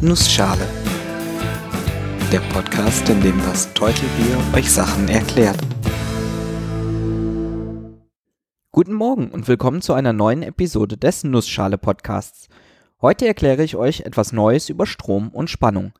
Nussschale. 0.00 0.64
Der 2.30 2.38
Podcast, 2.52 3.08
in 3.08 3.20
dem 3.20 3.36
das 3.42 3.74
Teutelbier 3.74 4.38
euch 4.54 4.70
Sachen 4.70 5.08
erklärt. 5.08 5.58
Guten 8.70 8.92
Morgen 8.92 9.28
und 9.32 9.48
willkommen 9.48 9.82
zu 9.82 9.94
einer 9.94 10.12
neuen 10.12 10.44
Episode 10.44 10.96
des 10.96 11.24
Nussschale 11.24 11.78
Podcasts. 11.78 12.48
Heute 13.02 13.26
erkläre 13.26 13.64
ich 13.64 13.74
euch 13.74 14.02
etwas 14.02 14.32
Neues 14.32 14.68
über 14.68 14.86
Strom 14.86 15.30
und 15.30 15.50
Spannung. 15.50 15.92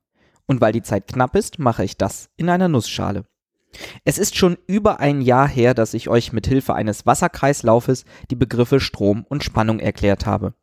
Und 0.46 0.60
weil 0.60 0.72
die 0.72 0.82
Zeit 0.82 1.08
knapp 1.08 1.34
ist, 1.34 1.58
mache 1.58 1.82
ich 1.82 1.96
das 1.96 2.30
in 2.36 2.50
einer 2.50 2.68
Nussschale. 2.68 3.24
Es 4.04 4.16
ist 4.16 4.36
schon 4.36 4.58
über 4.68 5.00
ein 5.00 5.20
Jahr 5.22 5.48
her, 5.48 5.74
dass 5.74 5.92
ich 5.92 6.08
euch 6.08 6.32
mit 6.32 6.46
Hilfe 6.46 6.74
eines 6.74 7.04
Wasserkreislaufes 7.04 8.04
die 8.30 8.36
Begriffe 8.36 8.78
Strom 8.78 9.26
und 9.28 9.42
Spannung 9.42 9.80
erklärt 9.80 10.24
habe. 10.24 10.54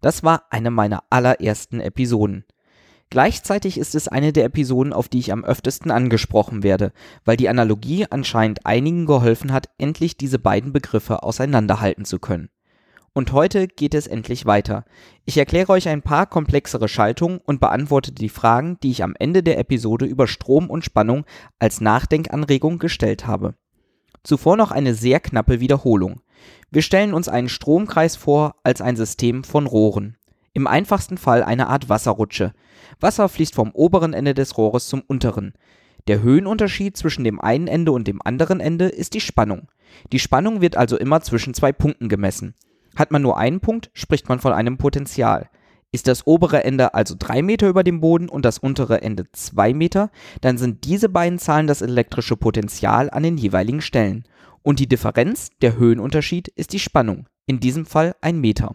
Das 0.00 0.22
war 0.22 0.44
eine 0.50 0.70
meiner 0.70 1.02
allerersten 1.10 1.80
Episoden. 1.80 2.44
Gleichzeitig 3.10 3.78
ist 3.78 3.94
es 3.94 4.08
eine 4.08 4.32
der 4.32 4.44
Episoden, 4.44 4.92
auf 4.92 5.08
die 5.08 5.20
ich 5.20 5.32
am 5.32 5.44
öftesten 5.44 5.90
angesprochen 5.90 6.62
werde, 6.62 6.92
weil 7.24 7.36
die 7.36 7.48
Analogie 7.48 8.06
anscheinend 8.10 8.66
einigen 8.66 9.06
geholfen 9.06 9.52
hat, 9.52 9.68
endlich 9.78 10.16
diese 10.16 10.38
beiden 10.38 10.72
Begriffe 10.72 11.22
auseinanderhalten 11.22 12.04
zu 12.04 12.18
können. 12.18 12.50
Und 13.12 13.32
heute 13.32 13.66
geht 13.66 13.94
es 13.94 14.06
endlich 14.06 14.44
weiter. 14.44 14.84
Ich 15.24 15.38
erkläre 15.38 15.72
euch 15.72 15.88
ein 15.88 16.02
paar 16.02 16.26
komplexere 16.26 16.86
Schaltungen 16.86 17.38
und 17.38 17.60
beantworte 17.60 18.12
die 18.12 18.28
Fragen, 18.28 18.76
die 18.82 18.90
ich 18.90 19.02
am 19.02 19.14
Ende 19.18 19.42
der 19.42 19.58
Episode 19.58 20.04
über 20.04 20.26
Strom 20.26 20.68
und 20.68 20.84
Spannung 20.84 21.24
als 21.58 21.80
Nachdenkanregung 21.80 22.78
gestellt 22.78 23.26
habe. 23.26 23.54
Zuvor 24.22 24.58
noch 24.58 24.70
eine 24.70 24.92
sehr 24.94 25.20
knappe 25.20 25.60
Wiederholung. 25.60 26.20
Wir 26.70 26.82
stellen 26.82 27.14
uns 27.14 27.28
einen 27.28 27.48
Stromkreis 27.48 28.16
vor 28.16 28.56
als 28.64 28.82
ein 28.82 28.96
System 28.96 29.44
von 29.44 29.66
Rohren. 29.66 30.18
Im 30.56 30.66
einfachsten 30.66 31.18
Fall 31.18 31.42
eine 31.42 31.66
Art 31.66 31.90
Wasserrutsche. 31.90 32.54
Wasser 32.98 33.28
fließt 33.28 33.54
vom 33.54 33.72
oberen 33.72 34.14
Ende 34.14 34.32
des 34.32 34.56
Rohres 34.56 34.88
zum 34.88 35.02
unteren. 35.06 35.52
Der 36.06 36.22
Höhenunterschied 36.22 36.96
zwischen 36.96 37.24
dem 37.24 37.42
einen 37.42 37.66
Ende 37.66 37.92
und 37.92 38.08
dem 38.08 38.22
anderen 38.24 38.60
Ende 38.60 38.86
ist 38.86 39.12
die 39.12 39.20
Spannung. 39.20 39.68
Die 40.12 40.18
Spannung 40.18 40.62
wird 40.62 40.74
also 40.74 40.96
immer 40.96 41.20
zwischen 41.20 41.52
zwei 41.52 41.72
Punkten 41.72 42.08
gemessen. 42.08 42.54
Hat 42.96 43.10
man 43.10 43.20
nur 43.20 43.36
einen 43.36 43.60
Punkt, 43.60 43.90
spricht 43.92 44.30
man 44.30 44.40
von 44.40 44.54
einem 44.54 44.78
Potential. 44.78 45.50
Ist 45.92 46.08
das 46.08 46.26
obere 46.26 46.64
Ende 46.64 46.94
also 46.94 47.16
3 47.18 47.42
Meter 47.42 47.68
über 47.68 47.84
dem 47.84 48.00
Boden 48.00 48.30
und 48.30 48.46
das 48.46 48.56
untere 48.56 49.02
Ende 49.02 49.30
2 49.30 49.74
Meter, 49.74 50.10
dann 50.40 50.56
sind 50.56 50.86
diese 50.86 51.10
beiden 51.10 51.38
Zahlen 51.38 51.66
das 51.66 51.82
elektrische 51.82 52.38
Potential 52.38 53.10
an 53.10 53.24
den 53.24 53.36
jeweiligen 53.36 53.82
Stellen. 53.82 54.24
Und 54.62 54.80
die 54.80 54.88
Differenz, 54.88 55.50
der 55.60 55.76
Höhenunterschied, 55.76 56.48
ist 56.48 56.72
die 56.72 56.78
Spannung, 56.78 57.28
in 57.44 57.60
diesem 57.60 57.84
Fall 57.84 58.16
ein 58.22 58.40
Meter. 58.40 58.74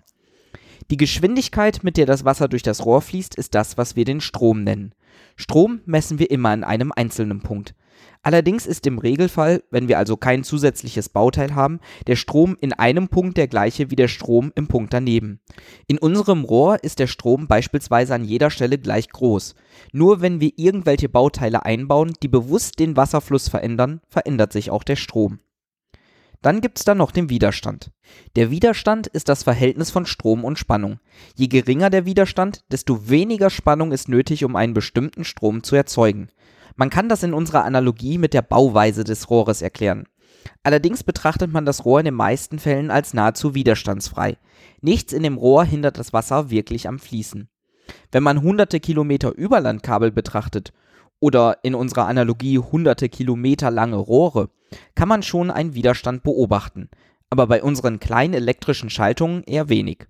Die 0.90 0.98
Geschwindigkeit, 0.98 1.84
mit 1.84 1.98
der 1.98 2.06
das 2.06 2.26
Wasser 2.26 2.48
durch 2.48 2.64
das 2.64 2.86
Rohr 2.86 3.02
fließt, 3.02 3.36
ist 3.36 3.56
das, 3.56 3.78
was 3.78 3.96
wir 3.96 4.06
den 4.06 4.22
Strom 4.22 4.64
nennen. 4.64 4.94
Strom 5.36 5.82
messen 5.86 6.20
wir 6.20 6.32
immer 6.32 6.50
an 6.50 6.64
einem 6.64 6.92
einzelnen 6.96 7.42
Punkt. 7.42 7.76
Allerdings 8.24 8.68
ist 8.68 8.86
im 8.86 9.00
Regelfall, 9.00 9.64
wenn 9.72 9.88
wir 9.88 9.98
also 9.98 10.16
kein 10.16 10.44
zusätzliches 10.44 11.10
Bauteil 11.10 11.56
haben, 11.56 11.80
der 12.06 12.16
Strom 12.16 12.56
in 12.60 12.72
einem 12.74 13.08
Punkt 13.08 13.38
der 13.38 13.48
gleiche 13.48 13.90
wie 13.90 13.96
der 13.96 14.08
Strom 14.08 14.52
im 14.56 14.68
Punkt 14.68 14.94
daneben. 14.94 15.40
In 15.88 15.98
unserem 15.98 16.44
Rohr 16.44 16.84
ist 16.84 17.00
der 17.00 17.08
Strom 17.08 17.48
beispielsweise 17.48 18.14
an 18.14 18.24
jeder 18.24 18.52
Stelle 18.52 18.78
gleich 18.78 19.10
groß. 19.10 19.56
Nur 19.92 20.22
wenn 20.22 20.40
wir 20.40 20.52
irgendwelche 20.56 21.10
Bauteile 21.10 21.66
einbauen, 21.66 22.14
die 22.22 22.28
bewusst 22.28 22.80
den 22.80 22.96
Wasserfluss 22.96 23.50
verändern, 23.50 24.02
verändert 24.08 24.54
sich 24.54 24.70
auch 24.70 24.84
der 24.84 24.98
Strom. 24.98 25.40
Dann 26.42 26.60
gibt 26.62 26.80
es 26.80 26.86
da 26.86 26.96
noch 26.96 27.12
den 27.12 27.30
Widerstand. 27.30 27.92
Der 28.36 28.50
Widerstand 28.50 29.06
ist 29.08 29.30
das 29.30 29.44
Verhältnis 29.44 29.92
von 29.92 30.08
Strom 30.08 30.44
und 30.44 30.58
Spannung. 30.58 31.00
Je 31.36 31.48
geringer 31.48 31.92
der 31.92 32.06
Widerstand, 32.06 32.64
desto 32.72 33.10
weniger 33.10 33.52
Spannung 33.52 33.92
ist 33.92 34.10
nötig, 34.10 34.44
um 34.44 34.56
einen 34.56 34.74
bestimmten 34.74 35.24
Strom 35.24 35.62
zu 35.62 35.76
erzeugen. 35.76 36.30
Man 36.76 36.90
kann 36.90 37.10
das 37.10 37.22
in 37.22 37.34
unserer 37.34 37.64
Analogie 37.64 38.18
mit 38.18 38.34
der 38.34 38.42
Bauweise 38.42 39.04
des 39.04 39.30
Rohres 39.30 39.62
erklären. 39.62 40.08
Allerdings 40.64 41.04
betrachtet 41.04 41.52
man 41.52 41.66
das 41.66 41.86
Rohr 41.86 42.00
in 42.00 42.06
den 42.06 42.16
meisten 42.16 42.58
Fällen 42.58 42.90
als 42.90 43.14
nahezu 43.14 43.54
widerstandsfrei. 43.54 44.38
Nichts 44.82 45.14
in 45.14 45.22
dem 45.22 45.38
Rohr 45.38 45.64
hindert 45.64 46.00
das 46.00 46.14
Wasser 46.14 46.50
wirklich 46.50 46.88
am 46.88 46.98
Fließen. 46.98 47.50
Wenn 48.12 48.24
man 48.24 48.42
hunderte 48.42 48.80
Kilometer 48.80 49.36
Überlandkabel 49.36 50.12
betrachtet 50.12 50.74
oder 51.22 51.60
in 51.64 51.76
unserer 51.76 52.08
Analogie 52.08 52.60
hunderte 52.60 53.08
Kilometer 53.08 53.72
lange 53.72 53.96
Rohre, 53.96 54.50
kann 54.96 55.08
man 55.08 55.24
schon 55.24 55.50
einen 55.50 55.76
Widerstand 55.76 56.24
beobachten, 56.24 56.90
aber 57.30 57.48
bei 57.48 57.64
unseren 57.64 58.02
kleinen 58.02 58.34
elektrischen 58.34 58.90
Schaltungen 58.90 59.44
eher 59.44 59.70
wenig. 59.70 60.08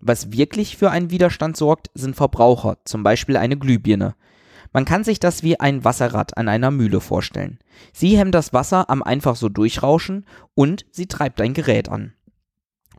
Was 0.00 0.32
wirklich 0.32 0.76
für 0.76 0.90
einen 0.90 1.10
Widerstand 1.10 1.56
sorgt, 1.56 1.90
sind 1.94 2.16
Verbraucher, 2.16 2.78
zum 2.84 3.02
Beispiel 3.02 3.36
eine 3.36 3.56
Glühbirne. 3.56 4.16
Man 4.72 4.84
kann 4.84 5.04
sich 5.04 5.20
das 5.20 5.42
wie 5.44 5.60
ein 5.60 5.84
Wasserrad 5.84 6.36
an 6.36 6.48
einer 6.48 6.72
Mühle 6.72 7.00
vorstellen. 7.00 7.58
Sie 7.92 8.18
hemmt 8.18 8.34
das 8.34 8.52
Wasser 8.52 8.90
am 8.90 9.02
einfach 9.02 9.36
so 9.36 9.48
durchrauschen 9.48 10.26
und 10.54 10.84
sie 10.90 11.06
treibt 11.06 11.40
ein 11.40 11.54
Gerät 11.54 11.88
an. 11.88 12.12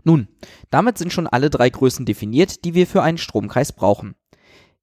Nun, 0.03 0.27
damit 0.69 0.97
sind 0.97 1.11
schon 1.11 1.27
alle 1.27 1.49
drei 1.49 1.69
Größen 1.69 2.05
definiert, 2.05 2.63
die 2.63 2.75
wir 2.75 2.87
für 2.87 3.03
einen 3.03 3.17
Stromkreis 3.17 3.73
brauchen. 3.73 4.15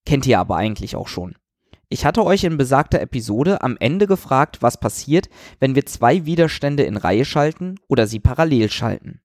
Kennt 0.04 0.26
ihr 0.26 0.40
aber 0.40 0.56
eigentlich 0.56 0.96
auch 0.96 1.08
schon. 1.08 1.36
Ich 1.92 2.06
hatte 2.06 2.24
euch 2.24 2.44
in 2.44 2.56
besagter 2.56 3.02
Episode 3.02 3.60
am 3.60 3.76
Ende 3.78 4.06
gefragt, 4.06 4.62
was 4.62 4.80
passiert, 4.80 5.28
wenn 5.60 5.74
wir 5.74 5.84
zwei 5.84 6.24
Widerstände 6.24 6.84
in 6.84 6.96
Reihe 6.96 7.26
schalten 7.26 7.74
oder 7.86 8.06
sie 8.06 8.18
parallel 8.18 8.70
schalten. 8.70 9.20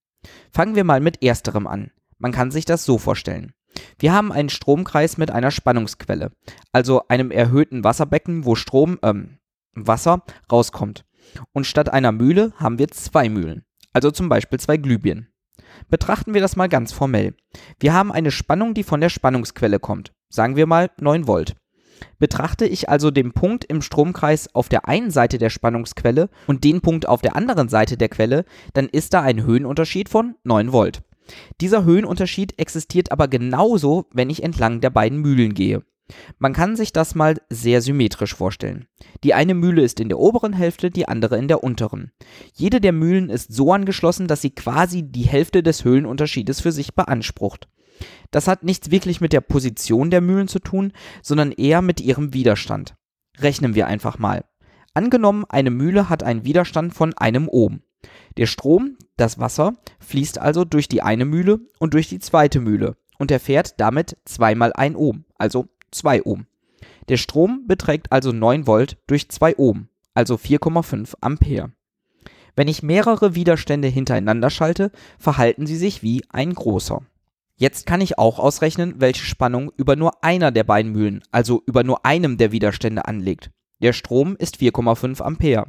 Fangen 0.52 0.76
wir 0.76 0.84
mal 0.84 1.00
mit 1.00 1.24
ersterem 1.24 1.66
an. 1.66 1.92
Man 2.18 2.34
kann 2.34 2.52
sich 2.52 2.66
das 2.66 2.84
so 2.84 2.98
vorstellen. 2.98 3.54
Wir 4.00 4.12
haben 4.12 4.34
einen 4.34 4.50
Stromkreis 4.50 5.18
mit 5.18 5.32
einer 5.32 5.50
Spannungsquelle, 5.50 6.34
also 6.74 7.04
einem 7.08 7.32
erhöhten 7.32 7.86
Wasserbecken, 7.86 8.44
wo 8.44 8.56
Strom, 8.56 9.00
ähm, 9.02 9.38
Wasser 9.74 10.24
rauskommt. 10.52 11.06
Und 11.54 11.68
statt 11.68 11.88
einer 11.88 12.12
Mühle 12.12 12.52
haben 12.58 12.80
wir 12.80 12.90
zwei 12.90 13.30
Mühlen, 13.30 13.64
also 13.94 14.12
zum 14.12 14.28
Beispiel 14.28 14.60
zwei 14.60 14.76
Glühbirnen. 14.76 15.30
Betrachten 15.88 16.34
wir 16.34 16.42
das 16.42 16.58
mal 16.58 16.68
ganz 16.68 16.92
formell. 16.92 17.34
Wir 17.80 17.94
haben 17.94 18.12
eine 18.12 18.32
Spannung, 18.32 18.74
die 18.74 18.84
von 18.84 19.00
der 19.00 19.08
Spannungsquelle 19.08 19.80
kommt. 19.80 20.12
Sagen 20.28 20.58
wir 20.58 20.68
mal 20.68 20.92
9 21.00 21.28
Volt. 21.28 21.56
Betrachte 22.20 22.66
ich 22.66 22.90
also 22.90 23.12
den 23.12 23.32
Punkt 23.32 23.66
im 23.66 23.82
Stromkreis 23.82 24.54
auf 24.54 24.70
der 24.70 24.88
einen 24.88 25.12
Seite 25.12 25.38
der 25.38 25.50
Spannungsquelle 25.50 26.30
und 26.48 26.64
den 26.64 26.82
Punkt 26.82 27.08
auf 27.08 27.22
der 27.22 27.36
anderen 27.36 27.70
Seite 27.70 27.98
der 27.98 28.10
Quelle, 28.10 28.46
dann 28.74 28.88
ist 28.88 29.14
da 29.14 29.22
ein 29.22 29.44
Höhenunterschied 29.44 30.10
von 30.10 30.36
9 30.44 30.72
Volt. 30.72 31.02
Dieser 31.62 31.84
Höhenunterschied 31.84 32.58
existiert 32.58 33.12
aber 33.12 33.28
genauso, 33.28 34.06
wenn 34.14 34.30
ich 34.30 34.44
entlang 34.44 34.82
der 34.82 34.90
beiden 34.90 35.20
Mühlen 35.20 35.54
gehe. 35.54 35.84
Man 36.40 36.54
kann 36.54 36.78
sich 36.78 36.94
das 36.94 37.16
mal 37.16 37.36
sehr 37.50 37.82
symmetrisch 37.82 38.34
vorstellen. 38.34 38.88
Die 39.24 39.34
eine 39.34 39.54
Mühle 39.54 39.82
ist 39.82 40.00
in 40.00 40.08
der 40.08 40.20
oberen 40.20 40.54
Hälfte, 40.54 40.90
die 40.90 41.08
andere 41.08 41.38
in 41.38 41.50
der 41.50 41.64
unteren. 41.64 42.12
Jede 42.54 42.80
der 42.80 42.94
Mühlen 42.94 43.30
ist 43.30 43.54
so 43.54 43.74
angeschlossen, 43.74 44.28
dass 44.28 44.42
sie 44.42 44.52
quasi 44.52 45.04
die 45.04 45.28
Hälfte 45.28 45.64
des 45.64 45.84
Höhenunterschiedes 45.84 46.62
für 46.62 46.72
sich 46.72 46.96
beansprucht. 46.96 47.68
Das 48.32 48.48
hat 48.48 48.64
nichts 48.64 48.92
wirklich 48.92 49.22
mit 49.22 49.34
der 49.34 49.42
Position 49.42 50.10
der 50.10 50.22
Mühlen 50.22 50.48
zu 50.48 50.60
tun, 50.60 50.94
sondern 51.22 51.52
eher 51.52 51.82
mit 51.82 52.02
ihrem 52.02 52.34
Widerstand. 52.34 52.96
Rechnen 53.40 53.76
wir 53.76 53.88
einfach 53.88 54.20
mal. 54.20 54.46
Angenommen, 54.94 55.46
eine 55.50 55.70
Mühle 55.70 56.10
hat 56.10 56.24
einen 56.24 56.44
Widerstand 56.44 56.94
von 56.94 57.14
einem 57.14 57.48
Ohm. 57.48 57.82
Der 58.38 58.46
Strom, 58.46 58.98
das 59.16 59.40
Wasser, 59.40 59.74
fließt 60.00 60.40
also 60.40 60.66
durch 60.66 60.88
die 60.88 61.02
eine 61.02 61.26
Mühle 61.26 61.60
und 61.80 61.94
durch 61.94 62.10
die 62.10 62.20
zweite 62.20 62.60
Mühle 62.60 62.96
und 63.18 63.32
erfährt 63.32 63.80
damit 63.80 64.18
zweimal 64.26 64.74
ein 64.74 64.96
Ohm, 64.96 65.26
also 65.38 65.68
2 65.92 66.24
Ohm. 66.24 66.46
Der 67.10 67.18
Strom 67.18 67.66
beträgt 67.68 68.12
also 68.12 68.32
9 68.32 68.68
Volt 68.68 68.98
durch 69.08 69.30
2 69.30 69.58
Ohm, 69.58 69.88
also 70.14 70.36
4,5 70.36 71.14
Ampere. 71.22 71.72
Wenn 72.56 72.68
ich 72.68 72.84
mehrere 72.84 73.36
Widerstände 73.36 73.88
hintereinander 73.88 74.50
schalte, 74.50 74.92
verhalten 75.20 75.68
sie 75.68 75.78
sich 75.78 76.02
wie 76.02 76.24
ein 76.30 76.54
großer. 76.54 77.02
Jetzt 77.60 77.88
kann 77.88 78.02
ich 78.02 78.20
auch 78.20 78.38
ausrechnen, 78.38 78.96
welche 79.00 79.26
Spannung 79.26 79.72
über 79.78 79.96
nur 79.96 80.24
einer 80.24 80.52
der 80.52 80.64
beiden 80.64 80.92
Mühlen, 80.92 81.24
also 81.32 81.64
über 81.66 81.84
nur 81.84 82.06
einem 82.06 82.38
der 82.38 82.52
Widerstände 82.52 83.06
anlegt. 83.06 83.50
Der 83.82 83.94
Strom 83.94 84.36
ist 84.38 84.58
4,5 84.58 85.22
Ampere. 85.24 85.66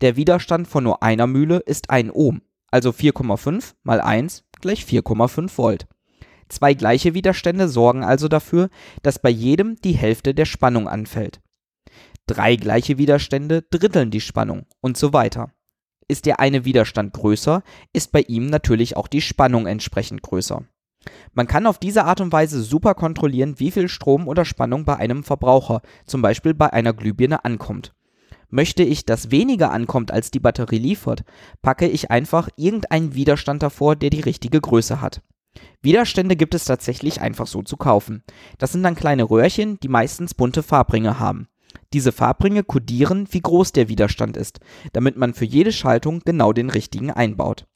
Der 0.00 0.14
Widerstand 0.16 0.68
von 0.68 0.84
nur 0.84 1.02
einer 1.02 1.26
Mühle 1.26 1.58
ist 1.58 1.90
1 1.90 2.12
Ohm, 2.14 2.42
also 2.70 2.90
4,5 2.90 3.74
mal 3.82 4.00
1 4.00 4.44
gleich 4.60 4.84
4,5 4.84 5.58
Volt. 5.58 5.88
Zwei 6.48 6.74
gleiche 6.74 7.14
Widerstände 7.14 7.68
sorgen 7.68 8.04
also 8.04 8.28
dafür, 8.28 8.70
dass 9.02 9.18
bei 9.18 9.30
jedem 9.30 9.74
die 9.82 9.92
Hälfte 9.92 10.34
der 10.34 10.44
Spannung 10.44 10.88
anfällt. 10.88 11.40
Drei 12.26 12.54
gleiche 12.54 12.96
Widerstände 12.96 13.62
dritteln 13.62 14.12
die 14.12 14.20
Spannung 14.20 14.66
und 14.80 14.96
so 14.96 15.12
weiter. 15.12 15.52
Ist 16.06 16.26
der 16.26 16.38
eine 16.38 16.64
Widerstand 16.64 17.12
größer, 17.12 17.62
ist 17.92 18.12
bei 18.12 18.20
ihm 18.20 18.46
natürlich 18.46 18.96
auch 18.96 19.08
die 19.08 19.20
Spannung 19.20 19.66
entsprechend 19.66 20.22
größer. 20.22 20.64
Man 21.34 21.48
kann 21.48 21.66
auf 21.66 21.78
diese 21.78 22.04
Art 22.04 22.20
und 22.20 22.32
Weise 22.32 22.62
super 22.62 22.94
kontrollieren, 22.94 23.58
wie 23.58 23.70
viel 23.70 23.88
Strom 23.88 24.28
oder 24.28 24.44
Spannung 24.44 24.84
bei 24.84 24.96
einem 24.96 25.24
Verbraucher, 25.24 25.82
zum 26.06 26.22
Beispiel 26.22 26.54
bei 26.54 26.72
einer 26.72 26.92
Glühbirne, 26.92 27.44
ankommt. 27.44 27.92
Möchte 28.50 28.84
ich, 28.84 29.04
dass 29.04 29.32
weniger 29.32 29.72
ankommt, 29.72 30.12
als 30.12 30.30
die 30.30 30.38
Batterie 30.38 30.78
liefert, 30.78 31.24
packe 31.60 31.88
ich 31.88 32.12
einfach 32.12 32.48
irgendeinen 32.56 33.14
Widerstand 33.14 33.64
davor, 33.64 33.96
der 33.96 34.10
die 34.10 34.20
richtige 34.20 34.60
Größe 34.60 35.00
hat. 35.00 35.22
Widerstände 35.82 36.36
gibt 36.36 36.54
es 36.54 36.64
tatsächlich 36.64 37.20
einfach 37.20 37.48
so 37.48 37.62
zu 37.62 37.76
kaufen. 37.76 38.22
Das 38.58 38.72
sind 38.72 38.84
dann 38.84 38.94
kleine 38.94 39.24
Röhrchen, 39.24 39.78
die 39.80 39.88
meistens 39.88 40.34
bunte 40.34 40.62
Farbringe 40.62 41.18
haben. 41.18 41.48
Diese 41.92 42.12
Farbringe 42.12 42.62
kodieren, 42.62 43.26
wie 43.30 43.40
groß 43.40 43.72
der 43.72 43.88
Widerstand 43.88 44.36
ist, 44.36 44.60
damit 44.92 45.16
man 45.16 45.34
für 45.34 45.44
jede 45.44 45.72
Schaltung 45.72 46.20
genau 46.24 46.52
den 46.52 46.70
richtigen 46.70 47.10
einbaut. 47.10 47.66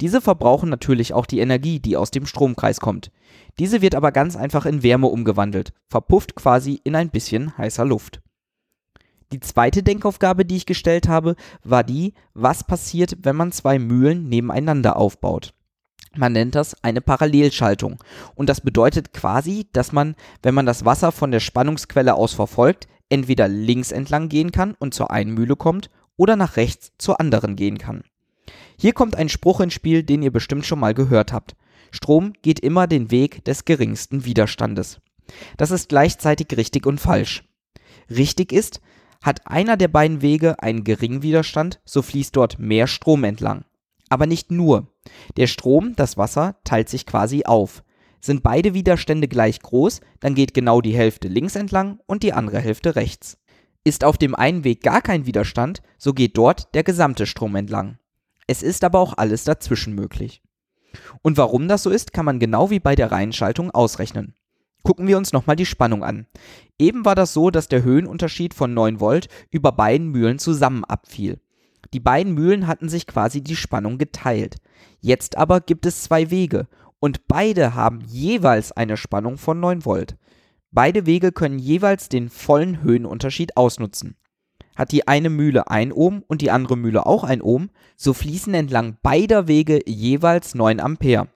Diese 0.00 0.20
verbrauchen 0.20 0.68
natürlich 0.68 1.12
auch 1.12 1.26
die 1.26 1.38
Energie, 1.38 1.78
die 1.80 1.96
aus 1.96 2.10
dem 2.10 2.26
Stromkreis 2.26 2.80
kommt. 2.80 3.10
Diese 3.58 3.82
wird 3.82 3.94
aber 3.94 4.12
ganz 4.12 4.36
einfach 4.36 4.66
in 4.66 4.82
Wärme 4.82 5.06
umgewandelt, 5.06 5.72
verpufft 5.88 6.34
quasi 6.34 6.80
in 6.82 6.96
ein 6.96 7.10
bisschen 7.10 7.56
heißer 7.56 7.84
Luft. 7.84 8.20
Die 9.32 9.40
zweite 9.40 9.82
Denkaufgabe, 9.82 10.44
die 10.44 10.56
ich 10.56 10.66
gestellt 10.66 11.08
habe, 11.08 11.36
war 11.62 11.82
die, 11.82 12.14
was 12.34 12.64
passiert, 12.64 13.16
wenn 13.22 13.36
man 13.36 13.52
zwei 13.52 13.78
Mühlen 13.78 14.28
nebeneinander 14.28 14.96
aufbaut. 14.96 15.54
Man 16.16 16.32
nennt 16.32 16.54
das 16.54 16.76
eine 16.84 17.00
Parallelschaltung. 17.00 17.98
Und 18.34 18.48
das 18.48 18.60
bedeutet 18.60 19.12
quasi, 19.12 19.66
dass 19.72 19.92
man, 19.92 20.14
wenn 20.42 20.54
man 20.54 20.66
das 20.66 20.84
Wasser 20.84 21.10
von 21.10 21.30
der 21.32 21.40
Spannungsquelle 21.40 22.14
aus 22.14 22.32
verfolgt, 22.34 22.86
entweder 23.08 23.48
links 23.48 23.90
entlang 23.90 24.28
gehen 24.28 24.52
kann 24.52 24.74
und 24.78 24.94
zur 24.94 25.10
einen 25.10 25.34
Mühle 25.34 25.56
kommt 25.56 25.90
oder 26.16 26.36
nach 26.36 26.56
rechts 26.56 26.92
zur 26.98 27.20
anderen 27.20 27.56
gehen 27.56 27.78
kann. 27.78 28.04
Hier 28.84 28.92
kommt 28.92 29.16
ein 29.16 29.30
Spruch 29.30 29.60
ins 29.60 29.72
Spiel, 29.72 30.02
den 30.02 30.22
ihr 30.22 30.30
bestimmt 30.30 30.66
schon 30.66 30.78
mal 30.78 30.92
gehört 30.92 31.32
habt. 31.32 31.56
Strom 31.90 32.34
geht 32.42 32.60
immer 32.60 32.86
den 32.86 33.10
Weg 33.10 33.42
des 33.46 33.64
geringsten 33.64 34.26
Widerstandes. 34.26 35.00
Das 35.56 35.70
ist 35.70 35.88
gleichzeitig 35.88 36.48
richtig 36.54 36.84
und 36.84 37.00
falsch. 37.00 37.44
Richtig 38.10 38.52
ist, 38.52 38.82
hat 39.22 39.46
einer 39.46 39.78
der 39.78 39.88
beiden 39.88 40.20
Wege 40.20 40.62
einen 40.62 40.84
geringen 40.84 41.22
Widerstand, 41.22 41.80
so 41.86 42.02
fließt 42.02 42.36
dort 42.36 42.58
mehr 42.58 42.86
Strom 42.86 43.24
entlang. 43.24 43.64
Aber 44.10 44.26
nicht 44.26 44.50
nur. 44.50 44.92
Der 45.38 45.46
Strom, 45.46 45.96
das 45.96 46.18
Wasser, 46.18 46.56
teilt 46.64 46.90
sich 46.90 47.06
quasi 47.06 47.44
auf. 47.46 47.84
Sind 48.20 48.42
beide 48.42 48.74
Widerstände 48.74 49.28
gleich 49.28 49.60
groß, 49.60 50.02
dann 50.20 50.34
geht 50.34 50.52
genau 50.52 50.82
die 50.82 50.94
Hälfte 50.94 51.28
links 51.28 51.56
entlang 51.56 52.00
und 52.04 52.22
die 52.22 52.34
andere 52.34 52.60
Hälfte 52.60 52.96
rechts. 52.96 53.38
Ist 53.82 54.04
auf 54.04 54.18
dem 54.18 54.34
einen 54.34 54.62
Weg 54.62 54.82
gar 54.82 55.00
kein 55.00 55.24
Widerstand, 55.24 55.80
so 55.96 56.12
geht 56.12 56.36
dort 56.36 56.74
der 56.74 56.82
gesamte 56.84 57.24
Strom 57.24 57.56
entlang. 57.56 57.96
Es 58.46 58.62
ist 58.62 58.84
aber 58.84 58.98
auch 58.98 59.14
alles 59.16 59.44
dazwischen 59.44 59.94
möglich. 59.94 60.42
Und 61.22 61.36
warum 61.36 61.68
das 61.68 61.82
so 61.82 61.90
ist, 61.90 62.12
kann 62.12 62.24
man 62.24 62.38
genau 62.38 62.70
wie 62.70 62.80
bei 62.80 62.94
der 62.94 63.10
Reihenschaltung 63.10 63.70
ausrechnen. 63.70 64.34
Gucken 64.82 65.06
wir 65.06 65.16
uns 65.16 65.32
nochmal 65.32 65.56
die 65.56 65.66
Spannung 65.66 66.04
an. 66.04 66.26
Eben 66.78 67.04
war 67.04 67.14
das 67.14 67.32
so, 67.32 67.50
dass 67.50 67.68
der 67.68 67.82
Höhenunterschied 67.82 68.52
von 68.52 68.74
9 68.74 69.00
Volt 69.00 69.28
über 69.50 69.72
beiden 69.72 70.08
Mühlen 70.08 70.38
zusammen 70.38 70.84
abfiel. 70.84 71.40
Die 71.94 72.00
beiden 72.00 72.34
Mühlen 72.34 72.66
hatten 72.66 72.88
sich 72.88 73.06
quasi 73.06 73.40
die 73.40 73.56
Spannung 73.56 73.98
geteilt. 73.98 74.56
Jetzt 75.00 75.38
aber 75.38 75.60
gibt 75.60 75.86
es 75.86 76.02
zwei 76.02 76.30
Wege 76.30 76.68
und 77.00 77.26
beide 77.28 77.74
haben 77.74 78.02
jeweils 78.02 78.72
eine 78.72 78.96
Spannung 78.96 79.38
von 79.38 79.58
9 79.58 79.84
Volt. 79.84 80.16
Beide 80.70 81.06
Wege 81.06 81.32
können 81.32 81.58
jeweils 81.58 82.08
den 82.08 82.28
vollen 82.28 82.82
Höhenunterschied 82.82 83.56
ausnutzen. 83.56 84.16
Hat 84.76 84.92
die 84.92 85.06
eine 85.06 85.30
Mühle 85.30 85.70
1 85.70 85.94
Ohm 85.94 86.24
und 86.26 86.42
die 86.42 86.50
andere 86.50 86.76
Mühle 86.76 87.06
auch 87.06 87.24
1 87.24 87.42
Ohm, 87.42 87.70
so 87.96 88.12
fließen 88.12 88.54
entlang 88.54 88.96
beider 89.02 89.46
Wege 89.46 89.80
jeweils 89.86 90.54
9 90.54 90.80
Ampere. 90.80 91.28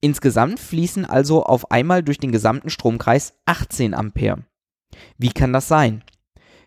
Insgesamt 0.00 0.60
fließen 0.60 1.04
also 1.04 1.44
auf 1.44 1.70
einmal 1.70 2.02
durch 2.02 2.18
den 2.18 2.32
gesamten 2.32 2.70
Stromkreis 2.70 3.34
18 3.46 3.94
Ampere. 3.94 4.44
Wie 5.18 5.30
kann 5.30 5.52
das 5.52 5.68
sein? 5.68 6.02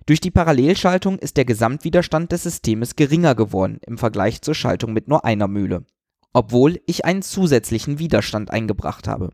Durch 0.05 0.21
die 0.21 0.31
Parallelschaltung 0.31 1.19
ist 1.19 1.37
der 1.37 1.45
Gesamtwiderstand 1.45 2.31
des 2.31 2.43
Systems 2.43 2.95
geringer 2.95 3.35
geworden 3.35 3.79
im 3.85 3.97
Vergleich 3.97 4.41
zur 4.41 4.55
Schaltung 4.55 4.91
mit 4.91 5.07
nur 5.07 5.23
einer 5.23 5.47
Mühle, 5.47 5.85
obwohl 6.33 6.81
ich 6.87 7.05
einen 7.05 7.21
zusätzlichen 7.21 7.99
Widerstand 7.99 8.49
eingebracht 8.49 9.07
habe. 9.07 9.29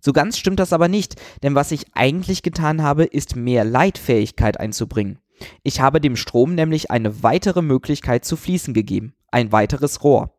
So 0.00 0.12
ganz 0.12 0.36
stimmt 0.38 0.60
das 0.60 0.72
aber 0.72 0.88
nicht, 0.88 1.16
denn 1.42 1.54
was 1.54 1.72
ich 1.72 1.86
eigentlich 1.94 2.42
getan 2.42 2.82
habe, 2.82 3.04
ist 3.04 3.36
mehr 3.36 3.64
Leitfähigkeit 3.64 4.60
einzubringen. 4.60 5.18
Ich 5.62 5.80
habe 5.80 6.00
dem 6.00 6.16
Strom 6.16 6.54
nämlich 6.54 6.90
eine 6.90 7.22
weitere 7.22 7.62
Möglichkeit 7.62 8.24
zu 8.24 8.36
fließen 8.36 8.74
gegeben, 8.74 9.14
ein 9.30 9.52
weiteres 9.52 10.02
Rohr. 10.02 10.32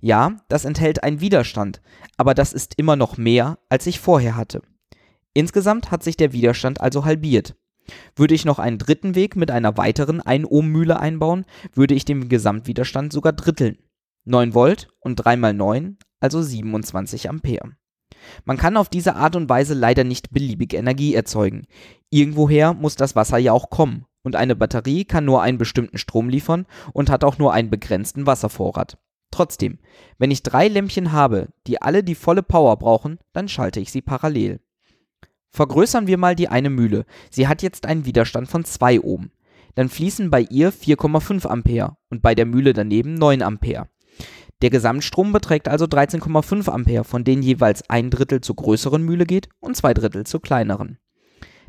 Ja, 0.00 0.36
das 0.48 0.64
enthält 0.64 1.02
einen 1.04 1.20
Widerstand, 1.20 1.80
aber 2.16 2.34
das 2.34 2.52
ist 2.52 2.74
immer 2.76 2.96
noch 2.96 3.16
mehr, 3.16 3.58
als 3.68 3.86
ich 3.86 4.00
vorher 4.00 4.36
hatte. 4.36 4.62
Insgesamt 5.34 5.90
hat 5.90 6.02
sich 6.02 6.16
der 6.16 6.32
Widerstand 6.32 6.80
also 6.80 7.04
halbiert. 7.04 7.56
Würde 8.14 8.34
ich 8.34 8.44
noch 8.44 8.58
einen 8.58 8.78
dritten 8.78 9.14
Weg 9.14 9.36
mit 9.36 9.50
einer 9.50 9.76
weiteren 9.76 10.20
1 10.20 10.46
Ohm 10.50 10.68
Mühle 10.68 11.00
einbauen, 11.00 11.44
würde 11.72 11.94
ich 11.94 12.04
den 12.04 12.28
Gesamtwiderstand 12.28 13.12
sogar 13.12 13.32
dritteln. 13.32 13.78
9 14.24 14.54
Volt 14.54 14.88
und 15.00 15.16
3 15.16 15.36
mal 15.36 15.54
9, 15.54 15.98
also 16.20 16.42
27 16.42 17.28
Ampere. 17.28 17.72
Man 18.44 18.56
kann 18.56 18.76
auf 18.76 18.88
diese 18.88 19.16
Art 19.16 19.34
und 19.34 19.48
Weise 19.48 19.74
leider 19.74 20.04
nicht 20.04 20.30
beliebig 20.30 20.74
Energie 20.74 21.14
erzeugen. 21.14 21.66
Irgendwoher 22.10 22.72
muss 22.74 22.94
das 22.94 23.16
Wasser 23.16 23.38
ja 23.38 23.52
auch 23.52 23.70
kommen, 23.70 24.06
und 24.22 24.36
eine 24.36 24.56
Batterie 24.56 25.04
kann 25.04 25.24
nur 25.24 25.42
einen 25.42 25.58
bestimmten 25.58 25.98
Strom 25.98 26.28
liefern 26.28 26.66
und 26.92 27.10
hat 27.10 27.24
auch 27.24 27.38
nur 27.38 27.52
einen 27.52 27.70
begrenzten 27.70 28.26
Wasservorrat. 28.26 28.98
Trotzdem, 29.30 29.78
wenn 30.18 30.30
ich 30.30 30.42
drei 30.42 30.68
Lämpchen 30.68 31.12
habe, 31.12 31.48
die 31.66 31.80
alle 31.80 32.04
die 32.04 32.14
volle 32.14 32.42
Power 32.42 32.76
brauchen, 32.76 33.18
dann 33.32 33.48
schalte 33.48 33.80
ich 33.80 33.90
sie 33.90 34.02
parallel. 34.02 34.60
Vergrößern 35.48 36.06
wir 36.06 36.18
mal 36.18 36.34
die 36.34 36.48
eine 36.48 36.70
Mühle. 36.70 37.04
Sie 37.30 37.48
hat 37.48 37.62
jetzt 37.62 37.86
einen 37.86 38.04
Widerstand 38.06 38.48
von 38.48 38.64
2 38.64 39.00
Ohm. 39.00 39.30
Dann 39.74 39.88
fließen 39.88 40.30
bei 40.30 40.42
ihr 40.42 40.72
4,5 40.72 41.46
Ampere 41.46 41.96
und 42.10 42.22
bei 42.22 42.34
der 42.34 42.46
Mühle 42.46 42.74
daneben 42.74 43.14
9 43.14 43.42
Ampere. 43.42 43.88
Der 44.60 44.70
Gesamtstrom 44.70 45.32
beträgt 45.32 45.66
also 45.66 45.86
13,5 45.86 46.68
Ampere, 46.68 47.04
von 47.04 47.24
denen 47.24 47.42
jeweils 47.42 47.88
ein 47.90 48.10
Drittel 48.10 48.40
zur 48.42 48.56
größeren 48.56 49.02
Mühle 49.02 49.26
geht 49.26 49.48
und 49.60 49.76
zwei 49.76 49.92
Drittel 49.92 50.24
zur 50.24 50.40
kleineren. 50.40 50.98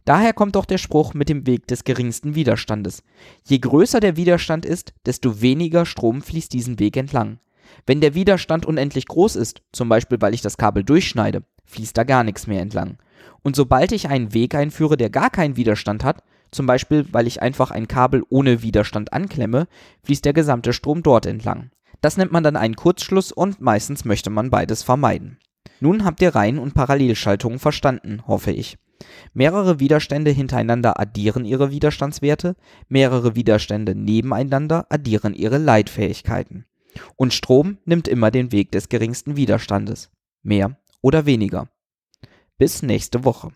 Daher 0.06 0.34
kommt 0.34 0.58
auch 0.58 0.66
der 0.66 0.78
Spruch 0.78 1.14
mit 1.14 1.30
dem 1.30 1.48
Weg 1.48 1.68
des 1.68 1.84
geringsten 1.86 2.36
Widerstandes. 2.36 3.04
Je 3.46 3.60
größer 3.60 4.00
der 4.00 4.18
Widerstand 4.18 4.66
ist, 4.66 4.94
desto 5.06 5.42
weniger 5.42 5.86
Strom 5.86 6.22
fließt 6.22 6.52
diesen 6.52 6.80
Weg 6.80 6.98
entlang. 6.98 7.40
Wenn 7.86 8.02
der 8.02 8.14
Widerstand 8.14 8.66
unendlich 8.66 9.08
groß 9.08 9.36
ist, 9.36 9.62
zum 9.72 9.90
Beispiel 9.90 10.22
weil 10.22 10.34
ich 10.34 10.42
das 10.42 10.58
Kabel 10.58 10.84
durchschneide, 10.84 11.44
fließt 11.66 11.98
da 11.98 12.04
gar 12.04 12.24
nichts 12.24 12.48
mehr 12.48 12.62
entlang. 12.62 12.98
Und 13.42 13.56
sobald 13.56 13.92
ich 13.92 14.10
einen 14.10 14.34
Weg 14.34 14.56
einführe, 14.56 14.98
der 14.98 15.10
gar 15.10 15.30
keinen 15.30 15.56
Widerstand 15.56 16.04
hat, 16.04 16.24
zum 16.52 16.66
Beispiel 16.66 17.08
weil 17.12 17.28
ich 17.28 17.42
einfach 17.42 17.72
ein 17.72 17.88
Kabel 17.88 18.24
ohne 18.30 18.62
Widerstand 18.62 19.14
anklemme, 19.14 19.68
fließt 20.04 20.26
der 20.26 20.34
gesamte 20.34 20.74
Strom 20.74 21.02
dort 21.02 21.26
entlang. 21.26 21.72
Das 22.02 22.18
nennt 22.18 22.32
man 22.32 22.44
dann 22.44 22.58
einen 22.58 22.76
Kurzschluss 22.76 23.32
und 23.32 23.62
meistens 23.62 24.04
möchte 24.04 24.30
man 24.30 24.50
beides 24.50 24.84
vermeiden. 24.84 25.40
Nun 25.80 26.04
habt 26.04 26.22
ihr 26.22 26.36
Reihen- 26.36 26.60
und 26.60 26.74
Parallelschaltungen 26.74 27.60
verstanden, 27.60 28.22
hoffe 28.28 28.52
ich. 28.52 28.78
Mehrere 29.34 29.80
Widerstände 29.80 30.32
hintereinander 30.32 31.00
addieren 31.00 31.46
ihre 31.46 31.72
Widerstandswerte, 31.72 32.56
mehrere 32.88 33.36
Widerstände 33.36 33.96
nebeneinander 33.96 34.86
addieren 34.90 35.34
ihre 35.34 35.58
Leitfähigkeiten. 35.58 36.66
Und 37.16 37.34
Strom 37.34 37.78
nimmt 37.86 38.08
immer 38.08 38.32
den 38.32 38.52
Weg 38.52 38.72
des 38.72 38.90
geringsten 38.90 39.36
Widerstandes. 39.36 40.12
Mehr 40.42 40.78
oder 41.02 41.26
weniger. 41.26 41.70
Bis 42.58 42.82
nächste 42.82 43.24
Woche. 43.24 43.52